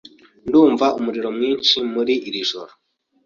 Ndumva 0.47 0.85
umuriro 0.99 1.29
mwinshi 1.37 1.77
muri 1.93 2.13
iri 2.27 2.41
joro. 2.49 2.71